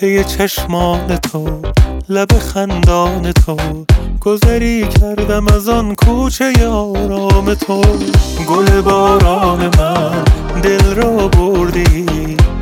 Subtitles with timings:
[0.00, 1.62] پی چشمان تو
[2.08, 3.56] لب خندان تو
[4.20, 7.82] گذری کردم از آن کوچه آرام تو.
[8.48, 10.24] گل باران من
[10.62, 12.06] دل را بردی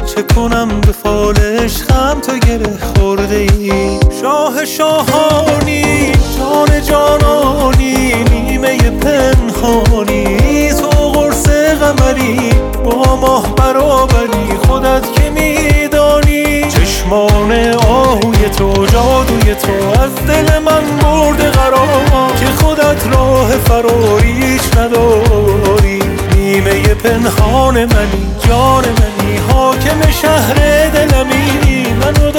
[0.07, 10.73] چه کنم به فال عشقم تو گره خورده ای شاه شاهانی جان جانانی نیمه پنهانی.
[10.73, 12.51] تو قرص قمری
[12.85, 14.49] با ماه برابری.
[14.67, 20.03] خودت که میدانی چشمان آهوی تو جادوی تو.
[20.03, 26.03] از دل من برده قرار که خودت راه فراریش نداری.
[26.35, 30.55] نیمه پنهان منی جان منی حاکم شهر
[30.89, 31.87] دلمی.
[32.01, 32.31] منو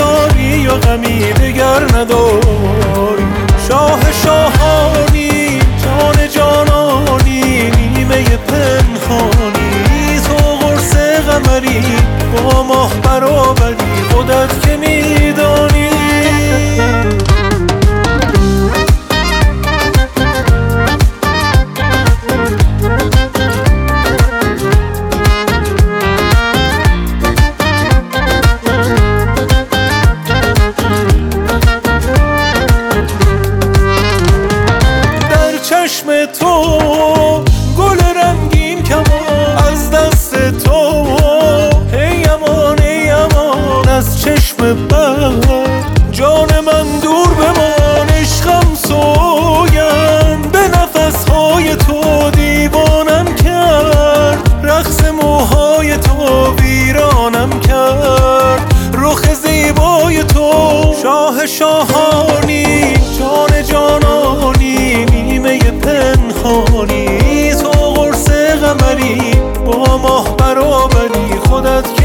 [11.32, 11.84] قمری
[12.34, 15.91] با ماه برابری خودت که میدانی.
[35.70, 36.80] چشم تو
[44.62, 50.51] چشم بد جان من دور بمان عشقم سوگند.
[50.51, 54.49] به نفس های تو دیوانم کرد.
[54.63, 58.73] رقص موهای تو ویرانم کرد.
[58.93, 60.51] رخ زیبای تو
[61.04, 67.56] شاه شاهانی جان جانانی نیمه پنهانی.
[67.56, 69.31] تو قرص قمری
[69.66, 72.00] با ماه برابری خودت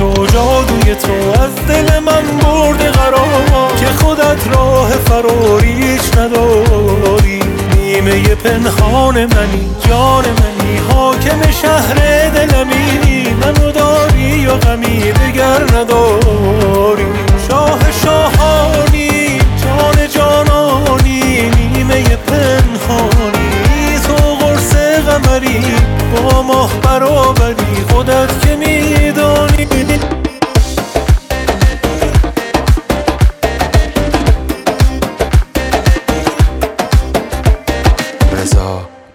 [0.00, 7.40] تو جادوی تو از دل من برده قرار که خودت راه فراریش نداری.
[7.76, 13.36] نیمه پنهان منی جان منی حاکم شهر دلمی.
[13.40, 17.06] منو داری و غمی دگر نداری.
[17.48, 21.50] شاه شاهانی جان جانانی.
[21.50, 25.74] نیمه پنهانی تو قرص قمری.
[26.14, 28.99] با ماه برابری خودت که میدانی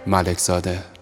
[0.07, 0.94] ملکزاده.